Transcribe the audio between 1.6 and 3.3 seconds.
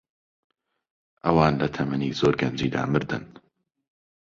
لە تەمەنی زۆر گەنجیدا مردن.